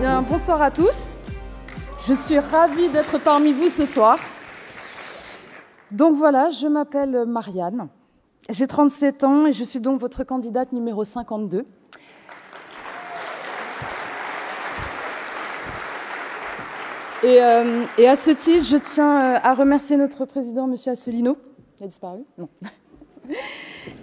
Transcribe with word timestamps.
Bonsoir 0.00 0.62
à 0.62 0.70
tous. 0.70 1.12
Je 2.06 2.14
suis 2.14 2.38
ravie 2.38 2.88
d'être 2.88 3.18
parmi 3.22 3.52
vous 3.52 3.68
ce 3.68 3.84
soir. 3.84 4.18
Donc 5.90 6.16
voilà, 6.16 6.48
je 6.48 6.66
m'appelle 6.66 7.26
Marianne. 7.26 7.88
J'ai 8.48 8.66
37 8.66 9.24
ans 9.24 9.44
et 9.44 9.52
je 9.52 9.62
suis 9.62 9.78
donc 9.78 10.00
votre 10.00 10.24
candidate 10.24 10.72
numéro 10.72 11.04
52. 11.04 11.66
Et, 17.22 17.42
euh, 17.42 17.84
et 17.98 18.08
à 18.08 18.16
ce 18.16 18.30
titre, 18.30 18.64
je 18.64 18.78
tiens 18.78 19.34
euh, 19.34 19.38
à 19.42 19.52
remercier 19.52 19.98
notre 19.98 20.24
président, 20.24 20.66
M. 20.66 20.76
Asselineau. 20.86 21.36
Il 21.78 21.84
a 21.84 21.88
disparu? 21.88 22.20
Non. 22.38 22.48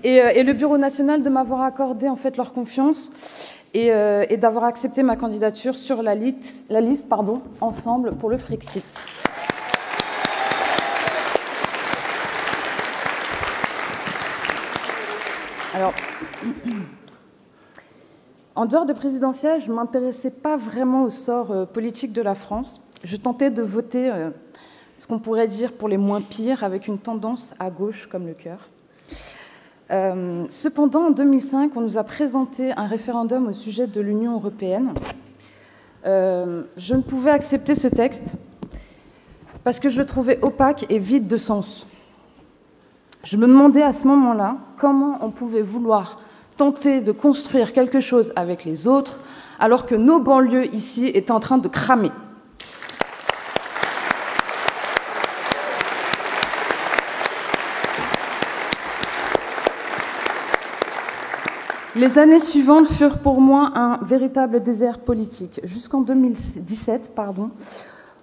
Et, 0.03 0.21
euh, 0.21 0.31
et, 0.33 0.43
le 0.43 0.53
Bureau 0.53 0.77
national 0.77 1.21
de 1.21 1.29
m'avoir 1.29 1.61
accordé 1.61 2.07
en 2.07 2.15
fait 2.15 2.37
leur 2.37 2.51
confiance 2.53 3.11
et, 3.73 3.91
euh, 3.91 4.25
et 4.29 4.37
d'avoir 4.37 4.63
accepté 4.63 5.03
ma 5.03 5.15
candidature 5.15 5.75
sur 5.75 6.01
la 6.01 6.15
liste, 6.15 6.65
la 6.69 6.81
liste 6.81 7.09
pardon, 7.09 7.41
Ensemble 7.61 8.15
pour 8.15 8.29
le 8.29 8.37
Frexit. 8.37 9.05
Alors, 15.75 15.93
en 18.55 18.65
dehors 18.65 18.87
des 18.87 18.95
présidentielles, 18.95 19.61
je 19.61 19.69
ne 19.69 19.75
m'intéressais 19.75 20.31
pas 20.31 20.57
vraiment 20.57 21.03
au 21.03 21.11
sort 21.11 21.51
euh, 21.51 21.65
politique 21.65 22.13
de 22.13 22.23
la 22.23 22.33
France. 22.33 22.81
Je 23.03 23.15
tentais 23.15 23.51
de 23.51 23.61
voter 23.61 24.11
euh, 24.11 24.31
ce 24.97 25.05
qu'on 25.05 25.19
pourrait 25.19 25.47
dire 25.47 25.73
pour 25.73 25.87
les 25.87 25.97
moins 25.97 26.21
pires, 26.21 26.63
avec 26.63 26.87
une 26.87 26.97
tendance 26.97 27.53
à 27.59 27.69
gauche 27.69 28.07
comme 28.07 28.25
le 28.25 28.33
cœur. 28.33 28.69
Euh, 29.89 30.45
cependant, 30.49 31.07
en 31.07 31.11
2005, 31.11 31.71
on 31.75 31.81
nous 31.81 31.97
a 31.97 32.03
présenté 32.03 32.71
un 32.73 32.87
référendum 32.87 33.47
au 33.47 33.53
sujet 33.53 33.87
de 33.87 34.01
l'Union 34.01 34.33
européenne. 34.33 34.93
Euh, 36.05 36.63
je 36.75 36.95
ne 36.95 37.01
pouvais 37.01 37.31
accepter 37.31 37.73
ce 37.73 37.87
texte 37.87 38.35
parce 39.63 39.79
que 39.79 39.89
je 39.89 39.97
le 39.97 40.05
trouvais 40.05 40.39
opaque 40.41 40.85
et 40.89 40.99
vide 40.99 41.27
de 41.27 41.37
sens. 41.37 41.87
Je 43.23 43.37
me 43.37 43.47
demandais 43.47 43.81
à 43.81 43.91
ce 43.91 44.07
moment-là 44.07 44.57
comment 44.77 45.17
on 45.21 45.31
pouvait 45.31 45.61
vouloir 45.61 46.19
tenter 46.55 47.01
de 47.01 47.11
construire 47.11 47.73
quelque 47.73 47.99
chose 47.99 48.31
avec 48.35 48.65
les 48.65 48.87
autres 48.87 49.19
alors 49.59 49.85
que 49.85 49.95
nos 49.95 50.19
banlieues 50.19 50.73
ici 50.73 51.07
étaient 51.07 51.31
en 51.31 51.39
train 51.39 51.57
de 51.57 51.67
cramer. 51.67 52.11
Les 61.97 62.19
années 62.19 62.39
suivantes 62.39 62.87
furent 62.87 63.17
pour 63.17 63.41
moi 63.41 63.71
un 63.73 63.97
véritable 64.03 64.61
désert 64.61 64.99
politique, 64.99 65.59
jusqu'en 65.63 66.01
2017, 66.01 67.15
pardon, 67.15 67.49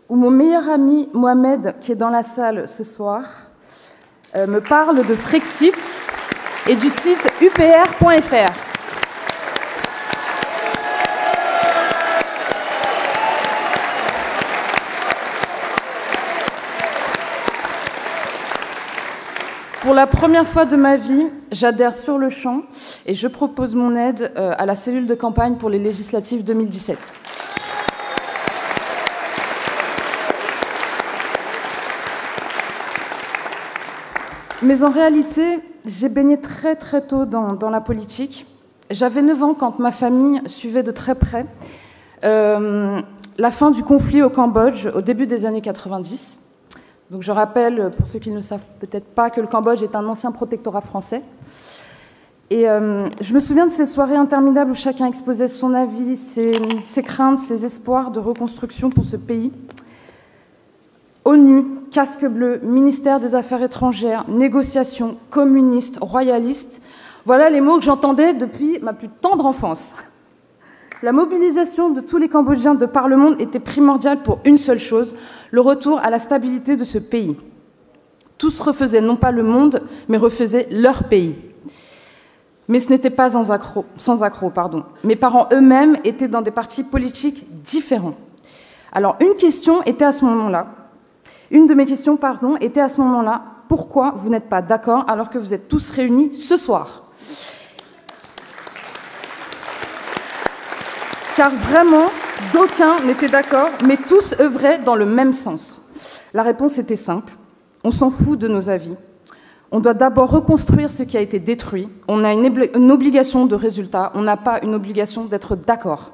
où 0.08 0.14
mon 0.14 0.30
meilleur 0.30 0.68
ami 0.68 1.08
Mohamed, 1.12 1.74
qui 1.80 1.90
est 1.90 1.96
dans 1.96 2.08
la 2.08 2.22
salle 2.22 2.68
ce 2.68 2.84
soir, 2.84 3.24
euh, 4.36 4.46
me 4.46 4.60
parle 4.60 5.04
de 5.04 5.14
Frexit 5.16 5.74
et 6.68 6.76
du 6.76 6.88
site 6.88 7.28
upr.fr. 7.42 8.52
Pour 19.82 19.94
la 19.94 20.06
première 20.06 20.46
fois 20.46 20.64
de 20.64 20.76
ma 20.76 20.96
vie, 20.96 21.28
j'adhère 21.50 21.96
sur 21.96 22.18
le 22.18 22.30
champ 22.30 22.62
et 23.06 23.14
je 23.14 23.28
propose 23.28 23.74
mon 23.74 23.94
aide 23.94 24.32
euh, 24.36 24.54
à 24.56 24.66
la 24.66 24.74
cellule 24.74 25.06
de 25.06 25.14
campagne 25.14 25.56
pour 25.56 25.68
les 25.68 25.78
législatives 25.78 26.44
2017. 26.44 26.98
Mais 34.62 34.82
en 34.82 34.90
réalité, 34.90 35.60
j'ai 35.84 36.08
baigné 36.08 36.40
très 36.40 36.74
très 36.74 37.02
tôt 37.02 37.26
dans, 37.26 37.70
la 37.70 37.80
politique. 37.82 38.46
J'avais 38.90 39.20
9 39.20 39.42
ans 39.42 39.54
quand 39.54 39.78
ma 39.78 39.92
famille 39.92 40.40
suivait 40.46 40.82
de 40.82 40.90
très 40.90 41.14
près 41.14 41.44
euh, 42.24 42.98
la 43.36 43.50
fin 43.50 43.70
du 43.70 43.82
conflit 43.82 44.22
au 44.22 44.30
Cambodge 44.30 44.86
au 44.94 45.02
début 45.02 45.26
des 45.26 45.44
années 45.44 45.60
90. 45.60 46.40
Donc 47.10 47.22
je 47.22 47.32
rappelle, 47.32 47.90
pour 47.94 48.06
ceux 48.06 48.18
qui 48.18 48.30
ne 48.30 48.40
savent 48.40 48.64
peut-être 48.80 49.06
pas, 49.14 49.28
que 49.28 49.42
le 49.42 49.46
Cambodge 49.46 49.82
est 49.82 49.94
un 49.94 50.06
ancien 50.06 50.32
protectorat 50.32 50.80
français. 50.80 51.22
Et 52.50 52.68
euh, 52.68 53.06
je 53.20 53.34
me 53.34 53.40
souviens 53.40 53.66
de 53.66 53.72
ces 53.72 53.86
soirées 53.86 54.16
interminables 54.16 54.70
où 54.70 54.74
chacun 54.74 55.06
exposait 55.06 55.48
son 55.48 55.72
avis, 55.72 56.16
ses, 56.16 56.52
ses, 56.84 57.02
craintes, 57.02 57.38
ses 57.38 57.64
espoirs 57.64 58.10
de 58.10 58.20
reconstruction 58.20 58.90
pour 58.90 59.04
ce 59.04 59.16
pays. 59.16 59.50
ONU, 61.24 61.64
casque 61.90 62.26
bleu, 62.26 62.60
ministère 62.62 63.18
des 63.18 63.34
Affaires 63.34 63.62
étrangères, 63.62 64.26
négociations, 64.28 65.16
communistes, 65.30 65.98
royalistes, 66.00 66.82
voilà 67.24 67.48
les 67.48 67.62
mots 67.62 67.78
que 67.78 67.84
j'entendais 67.84 68.34
depuis 68.34 68.78
ma 68.82 68.92
plus 68.92 69.08
tendre 69.08 69.46
enfance. 69.46 69.94
La 71.02 71.12
mobilisation 71.12 71.90
de 71.90 72.00
tous 72.00 72.18
les 72.18 72.28
Cambodgiens 72.28 72.74
de 72.74 72.84
par 72.84 73.08
le 73.08 73.16
monde 73.16 73.40
était 73.40 73.60
primordiale 73.60 74.18
pour 74.22 74.40
une 74.44 74.58
seule 74.58 74.78
chose, 74.78 75.14
le 75.50 75.62
retour 75.62 75.98
à 75.98 76.10
la 76.10 76.18
stabilité 76.18 76.76
de 76.76 76.84
ce 76.84 76.98
pays. 76.98 77.36
Tous 78.36 78.60
refaisaient 78.60 79.00
non 79.00 79.16
pas 79.16 79.30
le 79.30 79.42
monde, 79.42 79.82
mais 80.08 80.18
refaisaient 80.18 80.68
leur 80.70 81.04
pays. 81.04 81.34
Mais 82.68 82.80
ce 82.80 82.90
n'était 82.90 83.10
pas 83.10 83.30
sans 83.30 84.22
accro, 84.22 84.50
pardon. 84.50 84.84
Mes 85.04 85.16
parents 85.16 85.48
eux-mêmes 85.52 85.96
étaient 86.04 86.28
dans 86.28 86.42
des 86.42 86.50
partis 86.50 86.84
politiques 86.84 87.46
différents. 87.62 88.14
Alors 88.92 89.16
une 89.20 89.34
question 89.34 89.82
était 89.82 90.04
à 90.04 90.12
ce 90.12 90.24
moment-là, 90.24 90.68
une 91.50 91.66
de 91.66 91.74
mes 91.74 91.84
questions, 91.84 92.16
pardon, 92.16 92.56
était 92.56 92.80
à 92.80 92.88
ce 92.88 93.00
moment-là, 93.00 93.42
pourquoi 93.68 94.14
vous 94.16 94.30
n'êtes 94.30 94.48
pas 94.48 94.62
d'accord 94.62 95.04
alors 95.08 95.30
que 95.30 95.38
vous 95.38 95.52
êtes 95.52 95.68
tous 95.68 95.90
réunis 95.90 96.34
ce 96.34 96.56
soir? 96.56 97.02
Car 101.36 101.50
vraiment, 101.50 102.06
d'aucuns 102.52 102.96
n'étaient 103.04 103.28
d'accord, 103.28 103.68
mais 103.86 103.96
tous 103.96 104.34
œuvraient 104.40 104.78
dans 104.78 104.94
le 104.94 105.04
même 105.04 105.32
sens. 105.32 105.80
La 106.32 106.42
réponse 106.42 106.78
était 106.78 106.96
simple, 106.96 107.34
on 107.82 107.90
s'en 107.90 108.10
fout 108.10 108.38
de 108.38 108.48
nos 108.48 108.68
avis. 108.68 108.96
On 109.70 109.80
doit 109.80 109.94
d'abord 109.94 110.30
reconstruire 110.30 110.90
ce 110.92 111.02
qui 111.02 111.16
a 111.16 111.20
été 111.20 111.38
détruit. 111.38 111.88
On 112.06 112.22
a 112.22 112.32
une, 112.32 112.90
obligation 112.90 113.46
de 113.46 113.54
résultat, 113.54 114.12
on 114.14 114.22
n'a 114.22 114.36
pas 114.36 114.60
une 114.62 114.74
obligation 114.74 115.24
d'être 115.24 115.56
d'accord. 115.56 116.12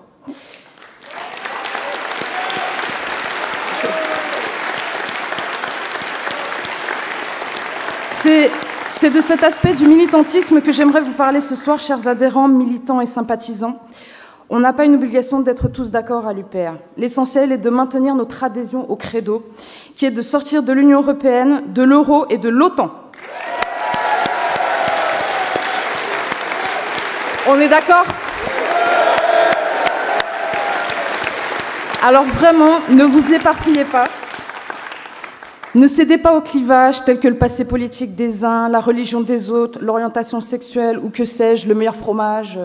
C'est 8.20 9.10
de 9.10 9.20
cet 9.20 9.42
aspect 9.42 9.72
du 9.72 9.86
militantisme 9.86 10.60
que 10.60 10.72
j'aimerais 10.72 11.00
vous 11.00 11.12
parler 11.12 11.40
ce 11.40 11.56
soir, 11.56 11.80
chers 11.80 12.06
adhérents, 12.06 12.48
militants 12.48 13.00
et 13.00 13.06
sympathisants. 13.06 13.80
On 14.50 14.60
n'a 14.60 14.72
pas 14.72 14.84
une 14.84 14.94
obligation 14.94 15.40
d'être 15.40 15.68
tous 15.68 15.90
d'accord 15.90 16.26
à 16.26 16.34
l'UPR. 16.34 16.74
L'essentiel 16.96 17.50
est 17.50 17.58
de 17.58 17.70
maintenir 17.70 18.14
notre 18.14 18.44
adhésion 18.44 18.90
au 18.90 18.96
credo, 18.96 19.42
qui 19.94 20.06
est 20.06 20.10
de 20.10 20.22
sortir 20.22 20.62
de 20.62 20.72
l'Union 20.72 21.00
européenne, 21.00 21.62
de 21.68 21.82
l'euro 21.82 22.26
et 22.28 22.36
de 22.36 22.48
l'OTAN. 22.48 22.90
On 27.48 27.58
est 27.58 27.68
d'accord 27.68 28.04
Alors 32.02 32.24
vraiment, 32.24 32.80
ne 32.90 33.04
vous 33.04 33.32
éparpillez 33.32 33.84
pas. 33.84 34.04
Ne 35.74 35.86
cédez 35.86 36.18
pas 36.18 36.36
aux 36.36 36.42
clivages 36.42 37.04
tels 37.04 37.18
que 37.18 37.28
le 37.28 37.36
passé 37.36 37.64
politique 37.64 38.14
des 38.14 38.44
uns, 38.44 38.68
la 38.68 38.80
religion 38.80 39.20
des 39.20 39.50
autres, 39.50 39.78
l'orientation 39.80 40.40
sexuelle 40.40 40.98
ou 40.98 41.08
que 41.08 41.24
sais-je, 41.24 41.68
le 41.68 41.74
meilleur 41.74 41.94
fromage. 41.94 42.58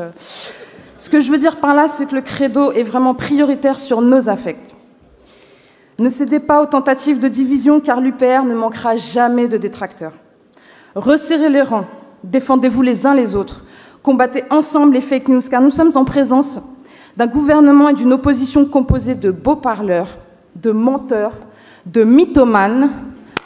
Ce 0.98 1.10
que 1.10 1.22
je 1.22 1.32
veux 1.32 1.38
dire 1.38 1.58
par 1.58 1.74
là, 1.74 1.88
c'est 1.88 2.08
que 2.08 2.16
le 2.16 2.22
credo 2.22 2.72
est 2.72 2.84
vraiment 2.84 3.14
prioritaire 3.14 3.80
sur 3.80 4.02
nos 4.02 4.28
affects. 4.28 4.74
Ne 6.00 6.10
cédez 6.10 6.40
pas 6.42 6.62
aux 6.62 6.66
tentatives 6.66 7.20
de 7.20 7.30
division, 7.30 7.80
car 7.80 8.02
l'UPR 8.02 8.44
ne 8.44 8.56
manquera 8.56 8.98
jamais 8.98 9.48
de 9.48 9.56
détracteurs. 9.56 10.14
Resserrez 10.96 11.50
les 11.50 11.62
rangs, 11.62 11.86
défendez-vous 12.24 12.82
les 12.82 13.06
uns 13.06 13.14
les 13.14 13.36
autres, 13.36 13.64
combattez 14.06 14.44
ensemble 14.52 14.94
les 14.94 15.02
fake 15.02 15.30
news, 15.30 15.42
car 15.50 15.64
nous 15.64 15.72
sommes 15.72 15.94
en 15.96 16.06
présence 16.06 16.60
d'un 17.18 17.26
gouvernement 17.26 17.90
et 17.90 17.96
d'une 17.96 18.14
opposition 18.14 18.64
composée 18.66 19.16
de 19.16 19.32
beaux 19.32 19.56
parleurs, 19.56 20.10
de 20.56 20.70
menteurs, 20.70 21.34
de 21.88 22.04
mythomanes, 22.04 22.92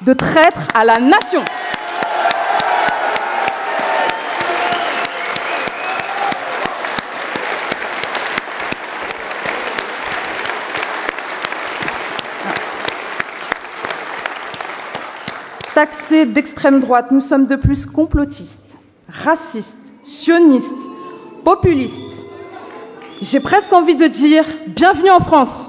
de 0.01 0.11
traîtres 0.11 0.67
à 0.75 0.83
la 0.83 0.99
nation. 0.99 1.41
taxés 15.73 16.25
d'extrême 16.25 16.81
droite, 16.81 17.11
nous 17.11 17.21
sommes 17.21 17.47
de 17.47 17.55
plus 17.55 17.85
complotistes, 17.85 18.77
racistes, 19.07 19.88
sionistes, 20.19 20.89
populistes. 21.43 22.23
J'ai 23.21 23.39
presque 23.39 23.71
envie 23.71 23.95
de 23.95 24.07
dire 24.07 24.43
bienvenue 24.67 25.11
en 25.11 25.19
France. 25.19 25.67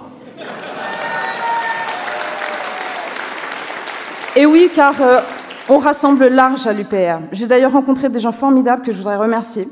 Et 4.37 4.47
oui, 4.47 4.71
car 4.75 4.95
euh, 5.01 5.21
on 5.69 5.79
rassemble 5.79 6.27
large 6.27 6.67
à 6.67 6.73
l'UPR. 6.73 7.21
J'ai 7.33 7.47
d'ailleurs 7.47 7.73
rencontré 7.73 8.09
des 8.09 8.21
gens 8.21 8.33
formidables 8.33 8.83
que 8.83 8.93
je 8.93 8.99
voudrais 8.99 9.17
remercier. 9.17 9.69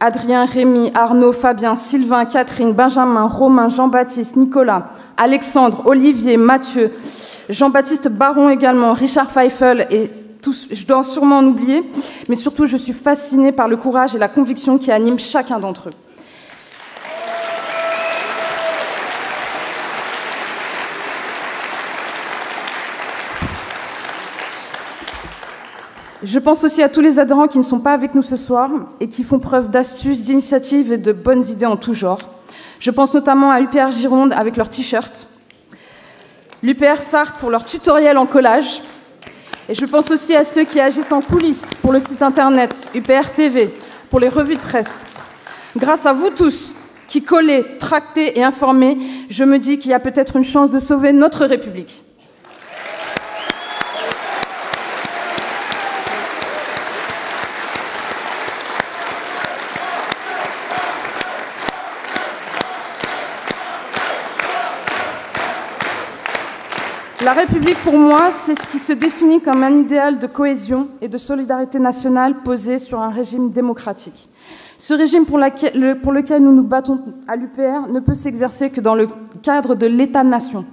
Adrien, 0.00 0.44
Rémi, 0.44 0.90
Arnaud, 0.94 1.32
Fabien, 1.32 1.76
Sylvain, 1.76 2.24
Catherine, 2.24 2.72
Benjamin, 2.72 3.26
Romain, 3.26 3.68
Jean-Baptiste, 3.68 4.36
Nicolas, 4.36 4.90
Alexandre, 5.16 5.82
Olivier, 5.86 6.36
Mathieu, 6.36 6.92
Jean-Baptiste 7.48 8.08
Baron 8.08 8.48
également, 8.48 8.92
Richard 8.92 9.30
Feifel 9.30 9.86
et 9.90 10.10
je 10.52 10.86
dois 10.86 11.04
sûrement 11.04 11.38
en 11.38 11.46
oublier, 11.46 11.82
mais 12.28 12.36
surtout 12.36 12.66
je 12.66 12.76
suis 12.76 12.92
fascinée 12.92 13.52
par 13.52 13.68
le 13.68 13.76
courage 13.76 14.14
et 14.14 14.18
la 14.18 14.28
conviction 14.28 14.78
qui 14.78 14.90
animent 14.90 15.18
chacun 15.18 15.58
d'entre 15.58 15.88
eux. 15.88 15.92
Je 26.24 26.38
pense 26.38 26.64
aussi 26.64 26.82
à 26.82 26.88
tous 26.88 27.02
les 27.02 27.18
adhérents 27.18 27.48
qui 27.48 27.58
ne 27.58 27.62
sont 27.62 27.80
pas 27.80 27.92
avec 27.92 28.14
nous 28.14 28.22
ce 28.22 28.36
soir 28.36 28.70
et 28.98 29.08
qui 29.08 29.24
font 29.24 29.38
preuve 29.38 29.70
d'astuces, 29.70 30.22
d'initiatives 30.22 30.90
et 30.90 30.96
de 30.96 31.12
bonnes 31.12 31.44
idées 31.44 31.66
en 31.66 31.76
tout 31.76 31.92
genre. 31.92 32.18
Je 32.80 32.90
pense 32.90 33.12
notamment 33.12 33.50
à 33.50 33.60
UPR 33.60 33.90
Gironde 33.90 34.32
avec 34.32 34.56
leurs 34.56 34.70
t-shirts, 34.70 35.28
l'UPR 36.62 36.96
Sarthe 36.96 37.36
pour 37.40 37.50
leur 37.50 37.66
tutoriel 37.66 38.16
en 38.16 38.24
collage, 38.24 38.80
et 39.68 39.74
je 39.74 39.84
pense 39.86 40.10
aussi 40.10 40.34
à 40.34 40.44
ceux 40.44 40.64
qui 40.64 40.80
agissent 40.80 41.12
en 41.12 41.20
coulisses 41.20 41.70
pour 41.80 41.92
le 41.92 42.00
site 42.00 42.22
internet 42.22 42.88
UPR 42.94 43.30
TV, 43.34 43.70
pour 44.10 44.20
les 44.20 44.28
revues 44.28 44.54
de 44.54 44.60
presse. 44.60 45.00
Grâce 45.76 46.06
à 46.06 46.12
vous 46.12 46.30
tous 46.30 46.74
qui 47.08 47.22
collez, 47.22 47.64
tractez 47.78 48.38
et 48.38 48.44
informez, 48.44 48.96
je 49.28 49.44
me 49.44 49.58
dis 49.58 49.78
qu'il 49.78 49.90
y 49.90 49.94
a 49.94 50.00
peut-être 50.00 50.36
une 50.36 50.44
chance 50.44 50.70
de 50.70 50.80
sauver 50.80 51.12
notre 51.12 51.44
République. 51.46 52.02
La 67.24 67.32
République, 67.32 67.78
pour 67.78 67.96
moi, 67.96 68.30
c'est 68.32 68.54
ce 68.54 68.66
qui 68.66 68.78
se 68.78 68.92
définit 68.92 69.40
comme 69.40 69.62
un 69.62 69.78
idéal 69.78 70.18
de 70.18 70.26
cohésion 70.26 70.88
et 71.00 71.08
de 71.08 71.16
solidarité 71.16 71.78
nationale 71.78 72.42
posé 72.44 72.78
sur 72.78 73.00
un 73.00 73.08
régime 73.08 73.50
démocratique. 73.50 74.28
Ce 74.76 74.92
régime 74.92 75.24
pour, 75.24 75.38
lequel 75.38 76.42
nous 76.42 76.52
nous 76.52 76.62
battons 76.62 77.00
à 77.26 77.36
l'UPR 77.36 77.90
ne 77.90 78.00
peut 78.00 78.12
s'exercer 78.12 78.68
que 78.68 78.82
dans 78.82 78.94
le 78.94 79.06
cadre 79.42 79.74
de 79.74 79.86
l'État-nation. 79.86 80.66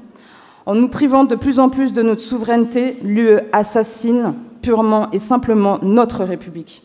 En 0.66 0.76
nous 0.76 0.90
privant 0.90 1.24
de 1.24 1.36
plus 1.36 1.58
en 1.58 1.70
plus 1.70 1.94
de 1.94 2.02
notre 2.02 2.22
souveraineté, 2.22 2.98
l'UE 3.02 3.40
assassine 3.54 4.34
purement 4.62 5.10
et 5.12 5.20
simplement 5.20 5.80
notre 5.82 6.26
République. 6.26 6.84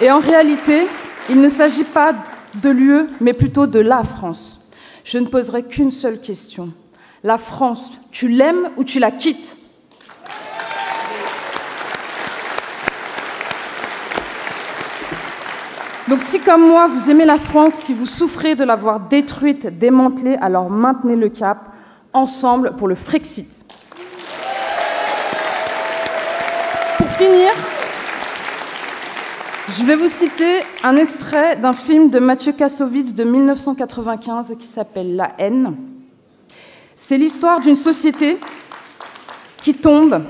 Et 0.00 0.10
en 0.10 0.18
réalité, 0.18 0.88
il 1.30 1.40
ne 1.40 1.48
s'agit 1.48 1.84
pas 1.84 2.14
de 2.56 2.70
l'UE, 2.70 3.06
mais 3.20 3.32
plutôt 3.32 3.66
de 3.66 3.80
la 3.80 4.02
France. 4.02 4.60
Je 5.04 5.18
ne 5.18 5.26
poserai 5.26 5.64
qu'une 5.64 5.90
seule 5.90 6.20
question. 6.20 6.72
La 7.22 7.38
France, 7.38 7.90
tu 8.10 8.28
l'aimes 8.28 8.70
ou 8.76 8.84
tu 8.84 8.98
la 8.98 9.10
quittes? 9.10 9.56
Donc 16.08 16.20
si 16.20 16.38
comme 16.38 16.66
moi, 16.68 16.86
vous 16.86 17.10
aimez 17.10 17.24
la 17.24 17.38
France, 17.38 17.74
si 17.74 17.94
vous 17.94 18.06
souffrez 18.06 18.54
de 18.54 18.64
l'avoir 18.64 19.00
détruite, 19.00 19.66
démantelée, 19.78 20.36
alors 20.40 20.68
maintenez 20.68 21.16
le 21.16 21.30
cap, 21.30 21.58
ensemble 22.12 22.76
pour 22.76 22.88
le 22.88 22.94
Frexit. 22.94 23.64
Pour 26.98 27.08
finir, 27.08 27.50
je 29.70 29.82
vais 29.84 29.96
vous 29.96 30.08
citer 30.08 30.60
un 30.82 30.96
extrait 30.96 31.56
d'un 31.56 31.72
film 31.72 32.10
de 32.10 32.18
Mathieu 32.18 32.52
Kassovitz 32.52 33.14
de 33.14 33.24
1995 33.24 34.54
qui 34.58 34.66
s'appelle 34.66 35.16
La 35.16 35.32
haine. 35.38 35.74
C'est 36.96 37.16
l'histoire 37.16 37.60
d'une 37.60 37.76
société 37.76 38.38
qui 39.62 39.74
tombe 39.74 40.22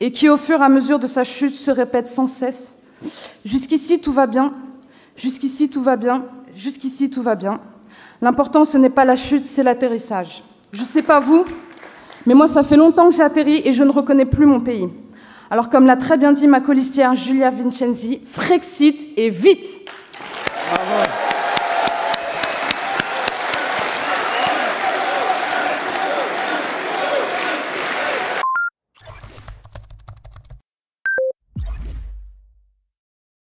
et 0.00 0.10
qui, 0.10 0.28
au 0.28 0.36
fur 0.36 0.60
et 0.60 0.64
à 0.64 0.68
mesure 0.68 0.98
de 0.98 1.06
sa 1.06 1.22
chute, 1.22 1.54
se 1.54 1.70
répète 1.70 2.08
sans 2.08 2.26
cesse. 2.26 2.78
Jusqu'ici, 3.44 4.00
tout 4.00 4.12
va 4.12 4.26
bien. 4.26 4.52
Jusqu'ici, 5.16 5.70
tout 5.70 5.82
va 5.82 5.96
bien. 5.96 6.24
Jusqu'ici, 6.56 7.10
tout 7.10 7.22
va 7.22 7.36
bien. 7.36 7.60
L'important, 8.20 8.64
ce 8.64 8.76
n'est 8.76 8.90
pas 8.90 9.04
la 9.04 9.16
chute, 9.16 9.46
c'est 9.46 9.62
l'atterrissage. 9.62 10.42
Je 10.72 10.80
ne 10.80 10.86
sais 10.86 11.02
pas 11.02 11.20
vous, 11.20 11.44
mais 12.26 12.34
moi, 12.34 12.48
ça 12.48 12.64
fait 12.64 12.76
longtemps 12.76 13.08
que 13.08 13.14
j'ai 13.14 13.22
atterri 13.22 13.62
et 13.64 13.72
je 13.72 13.84
ne 13.84 13.90
reconnais 13.90 14.26
plus 14.26 14.46
mon 14.46 14.60
pays. 14.60 14.88
Alors, 15.52 15.68
comme 15.68 15.84
l'a 15.84 15.96
très 15.96 16.16
bien 16.16 16.30
dit 16.30 16.46
ma 16.46 16.60
colistière 16.60 17.16
Julia 17.16 17.50
Vincenzi, 17.50 18.20
Frexit 18.30 18.96
et 19.16 19.30
vite. 19.30 19.80